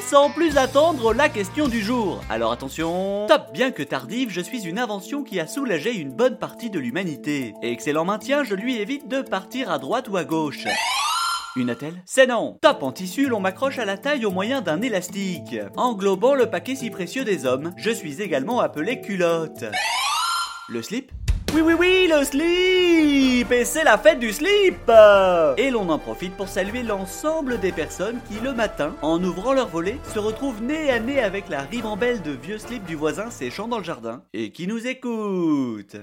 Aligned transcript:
Sans 0.00 0.30
plus 0.30 0.56
attendre, 0.56 1.12
la 1.12 1.28
question 1.28 1.68
du 1.68 1.82
jour. 1.82 2.22
Alors 2.30 2.52
attention, 2.52 3.26
top 3.28 3.52
bien 3.52 3.70
que 3.70 3.82
tardive, 3.82 4.30
je 4.30 4.40
suis 4.40 4.66
une 4.66 4.78
invention 4.78 5.22
qui 5.22 5.38
a 5.38 5.46
soulagé 5.46 5.94
une 5.94 6.12
bonne 6.12 6.38
partie 6.38 6.70
de 6.70 6.78
l'humanité. 6.78 7.52
Excellent 7.62 8.06
maintien, 8.06 8.42
je 8.42 8.54
lui 8.54 8.76
évite 8.76 9.06
de 9.08 9.20
partir 9.20 9.70
à 9.70 9.78
droite 9.78 10.08
ou 10.08 10.16
à 10.16 10.24
gauche. 10.24 10.66
Une 11.56 11.68
attelle? 11.68 12.02
C'est 12.06 12.26
non 12.26 12.58
Top 12.62 12.82
en 12.82 12.92
tissu, 12.92 13.28
l'on 13.28 13.40
m'accroche 13.40 13.78
à 13.78 13.84
la 13.84 13.98
taille 13.98 14.24
au 14.24 14.30
moyen 14.30 14.62
d'un 14.62 14.80
élastique. 14.80 15.56
Englobant 15.76 16.34
le 16.34 16.48
paquet 16.48 16.76
si 16.76 16.88
précieux 16.88 17.24
des 17.24 17.44
hommes, 17.44 17.74
je 17.76 17.90
suis 17.90 18.22
également 18.22 18.60
appelé 18.60 19.00
culotte. 19.02 19.64
Le 20.68 20.80
slip? 20.80 21.12
Oui, 21.62 21.74
oui, 21.74 21.74
oui, 21.78 22.08
le 22.10 22.24
slip 22.24 23.52
Et 23.52 23.64
c'est 23.64 23.84
la 23.84 23.98
fête 23.98 24.20
du 24.20 24.32
slip 24.32 24.90
Et 25.56 25.70
l'on 25.70 25.88
en 25.88 25.98
profite 25.98 26.36
pour 26.36 26.48
saluer 26.48 26.82
l'ensemble 26.82 27.58
des 27.58 27.72
personnes 27.72 28.20
qui, 28.28 28.38
le 28.40 28.52
matin, 28.52 28.94
en 29.02 29.22
ouvrant 29.22 29.52
leur 29.52 29.68
volet, 29.68 29.98
se 30.14 30.18
retrouvent 30.18 30.62
nez 30.62 30.90
à 30.90 31.00
nez 31.00 31.20
avec 31.20 31.48
la 31.48 31.62
ribambelle 31.62 32.22
de 32.22 32.32
vieux 32.32 32.58
slips 32.58 32.84
du 32.84 32.94
voisin 32.94 33.30
séchant 33.30 33.68
dans 33.68 33.78
le 33.78 33.84
jardin, 33.84 34.22
et 34.32 34.52
qui 34.52 34.66
nous 34.66 34.86
écoutent. 34.86 35.96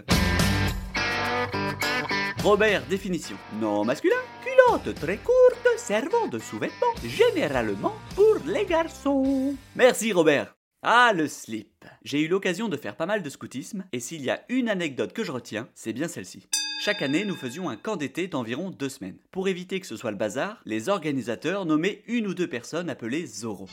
Robert, 2.44 2.84
définition. 2.90 3.38
Non 3.60 3.86
masculin, 3.86 4.16
culotte 4.44 4.96
très 4.96 5.18
courte, 5.18 5.68
servant 5.78 6.28
de 6.28 6.40
sous-vêtement, 6.40 6.94
généralement 7.04 7.96
pour 8.16 8.38
les 8.46 8.66
garçons. 8.66 9.56
Merci 9.76 10.12
Robert. 10.12 10.55
Ah, 10.88 11.14
le 11.16 11.28
slip. 11.28 11.84
J'ai 12.04 12.22
eu 12.22 12.28
l'occasion 12.28 12.70
de 12.70 12.78
faire 12.78 12.96
pas 12.96 13.08
mal 13.08 13.24
de 13.24 13.30
scoutisme, 13.32 13.86
et 13.92 14.00
s'il 14.00 14.22
y 14.22 14.30
a 14.30 14.44
une 14.50 14.70
anecdote 14.70 15.14
que 15.14 15.24
je 15.24 15.32
retiens, 15.32 15.68
c'est 15.74 15.94
bien 15.94 16.08
celle-ci. 16.08 16.48
Chaque 16.80 17.02
année, 17.02 17.26
nous 17.26 17.36
faisions 17.36 17.70
un 17.70 17.76
camp 17.76 17.96
d'été 17.96 18.28
d'environ 18.28 18.70
deux 18.70 18.90
semaines. 18.90 19.18
Pour 19.32 19.48
éviter 19.48 19.80
que 19.80 19.88
ce 19.88 19.98
soit 19.98 20.12
le 20.12 20.18
bazar, 20.18 20.62
les 20.64 20.88
organisateurs 20.88 21.66
nommaient 21.66 22.04
une 22.06 22.28
ou 22.28 22.36
deux 22.36 22.46
personnes 22.48 22.92
appelées 22.92 23.26
Zorro. 23.26 23.68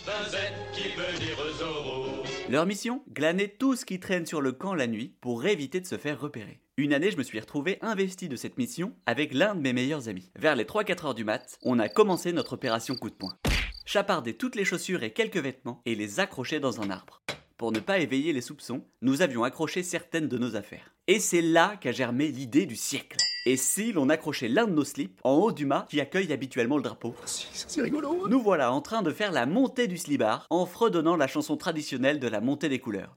Leur 2.49 2.65
mission 2.65 3.03
Glaner 3.13 3.49
tout 3.59 3.77
ce 3.77 3.85
qui 3.85 4.01
traîne 4.01 4.25
sur 4.25 4.41
le 4.41 4.53
camp 4.53 4.73
la 4.73 4.87
nuit 4.87 5.15
pour 5.21 5.45
éviter 5.45 5.83
de 5.83 5.87
se 5.87 5.99
faire 5.99 6.19
repérer. 6.19 6.63
Une 6.79 6.95
année, 6.95 7.11
je 7.11 7.19
me 7.19 7.23
suis 7.23 7.41
retrouvé 7.41 7.77
investi 7.83 8.31
de 8.31 8.37
cette 8.37 8.57
mission 8.57 8.95
avec 9.05 9.35
l'un 9.35 9.55
de 9.55 9.61
mes 9.61 9.75
meilleurs 9.75 10.09
amis. 10.09 10.31
Vers 10.39 10.57
les 10.57 10.65
3-4 10.65 11.09
heures 11.09 11.15
du 11.15 11.25
mat, 11.25 11.59
on 11.63 11.79
a 11.79 11.91
commencé 11.91 12.33
notre 12.33 12.55
opération 12.55 12.95
coup 12.95 13.11
de 13.11 13.15
poing. 13.15 13.37
Chaparder 13.85 14.35
toutes 14.35 14.55
les 14.55 14.65
chaussures 14.65 15.03
et 15.03 15.13
quelques 15.13 15.39
vêtements 15.39 15.83
et 15.87 15.95
les 15.95 16.21
accrocher 16.21 16.61
dans 16.61 16.81
un 16.81 16.91
arbre. 16.91 17.23
Pour 17.57 17.73
ne 17.73 17.81
pas 17.81 17.99
éveiller 17.99 18.33
les 18.33 18.41
soupçons, 18.41 18.85
nous 19.03 19.23
avions 19.23 19.45
accroché 19.45 19.83
certaines 19.83 20.29
de 20.29 20.39
nos 20.39 20.57
affaires. 20.57 20.95
Et 21.09 21.19
c'est 21.19 21.43
là 21.43 21.77
qu'a 21.81 21.93
germé 21.93 22.29
l'idée 22.29 22.67
du 22.67 22.77
siècle. 22.77 23.19
Et 23.45 23.57
si 23.57 23.93
l'on 23.93 24.09
accrochait 24.09 24.49
l'un 24.49 24.67
de 24.67 24.73
nos 24.73 24.85
slips 24.85 25.21
en 25.25 25.35
haut 25.35 25.53
du 25.53 25.67
mât 25.67 25.87
qui 25.91 26.01
accueille 26.01 26.33
habituellement 26.33 26.77
le 26.77 26.85
drapeau? 26.85 27.15
C'est 27.25 27.83
rigolo. 27.83 28.29
Nous 28.29 28.41
voilà 28.41 28.73
en 28.73 28.81
train 28.81 29.03
de 29.03 29.11
faire 29.11 29.33
la 29.33 29.47
montée 29.47 29.89
du 29.89 29.99
slibard 29.99 30.47
en 30.51 30.65
fredonnant 30.65 31.17
la 31.17 31.27
chanson 31.27 31.57
traditionnelle 31.57 32.21
de 32.21 32.29
la 32.29 32.41
montée 32.41 32.69
des 32.69 32.79
couleurs. 32.79 33.17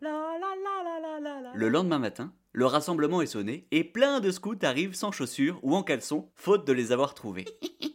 Le 1.54 1.70
lendemain 1.70 2.00
matin, 2.00 2.34
le 2.54 2.66
rassemblement 2.66 3.22
est 3.22 3.28
sonné 3.28 3.68
et 3.72 3.84
plein 3.84 4.20
de 4.20 4.32
scouts 4.32 4.58
arrivent 4.64 4.96
sans 4.96 5.12
chaussures 5.12 5.60
ou 5.62 5.76
en 5.76 5.84
caleçon, 5.84 6.30
faute 6.36 6.66
de 6.66 6.74
les 6.74 6.92
avoir 6.92 7.14
trouvés. 7.14 7.46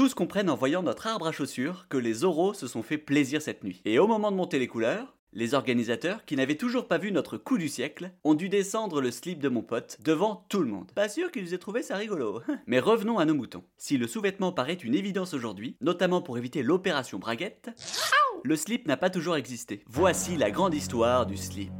Tous 0.00 0.14
comprennent 0.14 0.48
en 0.48 0.56
voyant 0.56 0.82
notre 0.82 1.08
arbre 1.08 1.26
à 1.26 1.32
chaussures 1.32 1.84
que 1.90 1.98
les 1.98 2.24
oraux 2.24 2.54
se 2.54 2.66
sont 2.66 2.82
fait 2.82 2.96
plaisir 2.96 3.42
cette 3.42 3.62
nuit. 3.64 3.82
Et 3.84 3.98
au 3.98 4.06
moment 4.06 4.30
de 4.30 4.36
monter 4.38 4.58
les 4.58 4.66
couleurs, 4.66 5.14
les 5.34 5.52
organisateurs, 5.52 6.24
qui 6.24 6.36
n'avaient 6.36 6.54
toujours 6.54 6.88
pas 6.88 6.96
vu 6.96 7.12
notre 7.12 7.36
coup 7.36 7.58
du 7.58 7.68
siècle, 7.68 8.10
ont 8.24 8.32
dû 8.32 8.48
descendre 8.48 9.02
le 9.02 9.10
slip 9.10 9.40
de 9.40 9.50
mon 9.50 9.60
pote 9.60 9.98
devant 10.02 10.46
tout 10.48 10.60
le 10.60 10.70
monde. 10.70 10.90
Pas 10.94 11.10
sûr 11.10 11.30
qu'ils 11.30 11.52
aient 11.52 11.58
trouvé 11.58 11.82
ça 11.82 11.96
rigolo. 11.96 12.40
Mais 12.66 12.80
revenons 12.80 13.18
à 13.18 13.26
nos 13.26 13.34
moutons. 13.34 13.62
Si 13.76 13.98
le 13.98 14.06
sous-vêtement 14.06 14.52
paraît 14.52 14.72
une 14.72 14.94
évidence 14.94 15.34
aujourd'hui, 15.34 15.76
notamment 15.82 16.22
pour 16.22 16.38
éviter 16.38 16.62
l'opération 16.62 17.18
braguette, 17.18 17.68
le 18.42 18.56
slip 18.56 18.88
n'a 18.88 18.96
pas 18.96 19.10
toujours 19.10 19.36
existé. 19.36 19.84
Voici 19.86 20.38
la 20.38 20.50
grande 20.50 20.72
histoire 20.72 21.26
du 21.26 21.36
slip. 21.36 21.72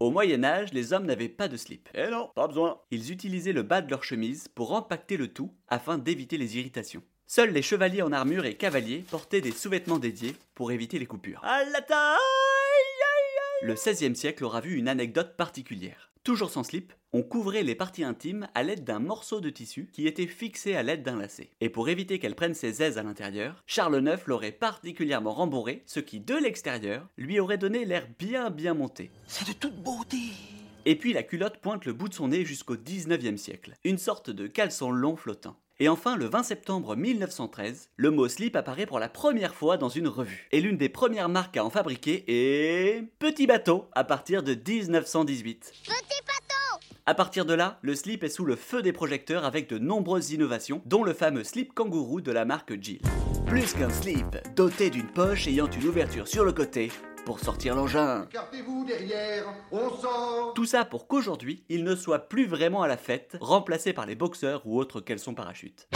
Au 0.00 0.10
Moyen 0.10 0.44
Âge, 0.44 0.72
les 0.72 0.94
hommes 0.94 1.04
n'avaient 1.04 1.28
pas 1.28 1.48
de 1.48 1.58
slip. 1.58 1.90
Eh 1.94 2.08
non, 2.08 2.30
pas 2.34 2.48
besoin. 2.48 2.80
Ils 2.90 3.12
utilisaient 3.12 3.52
le 3.52 3.62
bas 3.62 3.82
de 3.82 3.90
leur 3.90 4.02
chemise 4.02 4.48
pour 4.48 4.72
empacter 4.72 5.18
le 5.18 5.28
tout 5.28 5.52
afin 5.68 5.98
d'éviter 5.98 6.38
les 6.38 6.56
irritations. 6.56 7.02
Seuls 7.36 7.50
les 7.50 7.62
chevaliers 7.62 8.02
en 8.02 8.12
armure 8.12 8.44
et 8.44 8.54
cavaliers 8.54 9.04
portaient 9.10 9.40
des 9.40 9.50
sous-vêtements 9.50 9.98
dédiés 9.98 10.36
pour 10.54 10.70
éviter 10.70 11.00
les 11.00 11.06
coupures. 11.06 11.40
À 11.42 11.64
la 11.64 11.82
taille 11.82 11.98
Le 13.60 13.74
XVIe 13.74 14.14
siècle 14.14 14.44
aura 14.44 14.60
vu 14.60 14.76
une 14.76 14.86
anecdote 14.86 15.34
particulière. 15.36 16.12
Toujours 16.22 16.50
sans 16.50 16.62
slip, 16.62 16.92
on 17.12 17.24
couvrait 17.24 17.64
les 17.64 17.74
parties 17.74 18.04
intimes 18.04 18.46
à 18.54 18.62
l'aide 18.62 18.84
d'un 18.84 19.00
morceau 19.00 19.40
de 19.40 19.50
tissu 19.50 19.90
qui 19.92 20.06
était 20.06 20.28
fixé 20.28 20.76
à 20.76 20.84
l'aide 20.84 21.02
d'un 21.02 21.16
lacet. 21.16 21.50
Et 21.60 21.70
pour 21.70 21.88
éviter 21.88 22.20
qu'elle 22.20 22.36
prenne 22.36 22.54
ses 22.54 22.84
aises 22.84 22.98
à 22.98 23.02
l'intérieur, 23.02 23.64
Charles 23.66 24.00
IX 24.00 24.24
l'aurait 24.26 24.52
particulièrement 24.52 25.34
rembourré, 25.34 25.82
ce 25.86 25.98
qui 25.98 26.20
de 26.20 26.36
l'extérieur 26.36 27.08
lui 27.16 27.40
aurait 27.40 27.58
donné 27.58 27.84
l'air 27.84 28.06
bien 28.16 28.50
bien 28.50 28.74
monté. 28.74 29.10
C'est 29.26 29.48
de 29.48 29.54
toute 29.54 29.82
beauté. 29.82 30.18
Et 30.86 30.94
puis 30.94 31.12
la 31.12 31.24
culotte 31.24 31.58
pointe 31.58 31.84
le 31.84 31.94
bout 31.94 32.08
de 32.08 32.14
son 32.14 32.28
nez 32.28 32.44
jusqu'au 32.44 32.76
19e 32.76 33.38
siècle, 33.38 33.74
une 33.82 33.98
sorte 33.98 34.30
de 34.30 34.46
caleçon 34.46 34.92
long 34.92 35.16
flottant. 35.16 35.56
Et 35.80 35.88
enfin, 35.88 36.16
le 36.16 36.26
20 36.26 36.44
septembre 36.44 36.94
1913, 36.94 37.90
le 37.96 38.10
mot 38.12 38.28
slip 38.28 38.54
apparaît 38.54 38.86
pour 38.86 39.00
la 39.00 39.08
première 39.08 39.56
fois 39.56 39.76
dans 39.76 39.88
une 39.88 40.06
revue. 40.06 40.46
Et 40.52 40.60
l'une 40.60 40.76
des 40.76 40.88
premières 40.88 41.28
marques 41.28 41.56
à 41.56 41.64
en 41.64 41.70
fabriquer 41.70 42.24
est... 42.28 43.02
Petit 43.18 43.48
bateau, 43.48 43.86
à 43.92 44.04
partir 44.04 44.44
de 44.44 44.54
1918. 44.54 45.72
Petit 45.82 45.90
bateau 45.90 46.84
À 47.06 47.14
partir 47.14 47.44
de 47.44 47.54
là, 47.54 47.80
le 47.82 47.96
slip 47.96 48.22
est 48.22 48.28
sous 48.28 48.44
le 48.44 48.54
feu 48.54 48.82
des 48.82 48.92
projecteurs 48.92 49.44
avec 49.44 49.68
de 49.68 49.78
nombreuses 49.78 50.30
innovations, 50.30 50.80
dont 50.86 51.02
le 51.02 51.12
fameux 51.12 51.42
slip 51.42 51.74
kangourou 51.74 52.20
de 52.20 52.30
la 52.30 52.44
marque 52.44 52.80
Jill. 52.80 53.00
Plus 53.44 53.72
qu'un 53.72 53.90
slip, 53.90 54.36
doté 54.54 54.90
d'une 54.90 55.08
poche 55.08 55.48
ayant 55.48 55.68
une 55.68 55.88
ouverture 55.88 56.28
sur 56.28 56.44
le 56.44 56.52
côté 56.52 56.92
pour 57.24 57.40
sortir 57.40 57.74
l'engin. 57.74 58.26
Écartez-vous 58.30 58.84
derrière, 58.84 59.44
on 59.72 59.90
sort 59.90 60.52
Tout 60.54 60.66
ça 60.66 60.84
pour 60.84 61.06
qu'aujourd'hui, 61.08 61.64
il 61.68 61.84
ne 61.84 61.94
soit 61.94 62.28
plus 62.28 62.46
vraiment 62.46 62.82
à 62.82 62.88
la 62.88 62.96
fête, 62.96 63.36
remplacé 63.40 63.92
par 63.92 64.06
les 64.06 64.14
boxeurs 64.14 64.62
ou 64.64 64.78
autres 64.78 65.00
caleçons 65.00 65.34
parachutes. 65.34 65.88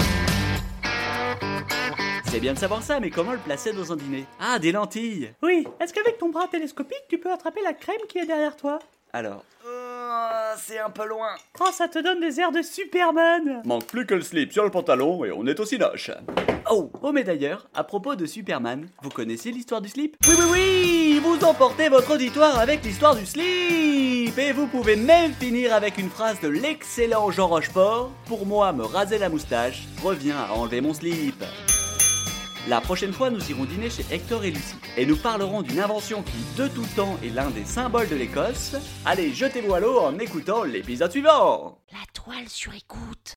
C'est 2.25 2.41
bien 2.41 2.53
de 2.55 2.59
savoir 2.59 2.83
ça, 2.83 3.00
mais 3.00 3.11
comment 3.11 3.33
le 3.33 3.39
placer 3.39 3.72
dans 3.72 3.93
un 3.93 3.97
dîner? 3.97 4.27
Ah, 4.41 4.59
des 4.59 4.72
lentilles 4.72 5.33
Oui, 5.43 5.66
est-ce 5.81 5.93
qu'avec 5.93 6.19
ton 6.19 6.28
bras 6.31 6.47
télescopique, 6.49 7.05
tu 7.09 7.19
peux 7.19 7.33
attraper 7.33 7.60
la 7.62 7.72
crème 7.72 8.00
qui 8.09 8.19
est 8.19 8.27
derrière 8.27 8.56
toi? 8.56 8.78
Alors, 9.12 9.45
euh, 9.66 10.55
c'est 10.59 10.78
un 10.78 10.91
peu 10.91 11.06
loin. 11.06 11.30
Oh, 11.60 11.71
ça 11.72 11.89
te 11.89 11.98
donne 11.98 12.21
des 12.21 12.39
airs 12.41 12.53
de 12.53 12.60
Superman 12.63 13.63
Manque 13.65 13.86
plus 13.86 14.04
que 14.07 14.15
le 14.15 14.21
slip 14.21 14.53
sur 14.53 14.65
le 14.65 14.71
pantalon 14.71 15.25
et 15.25 15.33
on 15.33 15.47
est 15.47 15.59
aussi 15.60 15.78
noche. 15.78 16.10
Oh, 16.70 16.91
oh 17.03 17.12
mais 17.12 17.24
d'ailleurs, 17.24 17.68
à 17.74 17.82
propos 17.82 18.15
de 18.15 18.26
Superman, 18.26 18.88
vous 19.03 19.09
connaissez 19.09 19.50
l'histoire 19.50 19.80
du 19.80 19.88
slip? 19.88 20.16
Oui, 20.26 20.34
oui, 20.38 20.44
oui 20.53 21.20
Vous 21.22 21.42
emportez 21.44 21.88
votre 21.88 22.12
auditoire 22.15 22.59
avec 22.59 22.84
l'histoire 22.84 23.16
du 23.16 23.24
slip 23.24 24.38
Et 24.38 24.53
vous 24.53 24.66
pouvez 24.66 24.97
même 24.97 25.32
finir 25.32 25.72
avec 25.72 25.97
une 25.97 26.10
phrase 26.10 26.41
de 26.41 26.48
l'excellent 26.48 27.30
Jean 27.30 27.48
Rochefort 27.48 28.10
Pour 28.26 28.44
moi, 28.44 28.74
me 28.74 28.84
raser 28.84 29.16
la 29.16 29.30
moustache 29.30 29.84
revient 30.03 30.32
à 30.32 30.53
enlever 30.53 30.82
mon 30.82 30.92
slip. 30.92 31.42
La 32.68 32.82
prochaine 32.82 33.15
fois, 33.15 33.30
nous 33.30 33.50
irons 33.50 33.65
dîner 33.65 33.88
chez 33.88 34.04
Hector 34.10 34.44
et 34.44 34.50
Lucie 34.50 34.76
et 34.98 35.06
nous 35.06 35.16
parlerons 35.16 35.62
d'une 35.62 35.80
invention 35.80 36.22
qui, 36.22 36.60
de 36.60 36.68
tout 36.68 36.86
temps, 36.94 37.16
est 37.24 37.30
l'un 37.30 37.48
des 37.48 37.65
symboles 37.65 38.10
de 38.10 38.16
l'Écosse. 38.16 38.76
Allez, 39.06 39.32
jetez-vous 39.32 39.72
à 39.72 39.80
l'eau 39.80 40.00
en 40.00 40.18
écoutant 40.18 40.65
l'épisode 40.65 41.10
suivant 41.10 41.78
La 41.92 42.04
toile 42.12 42.48
sur 42.48 42.74
écoute. 42.74 43.36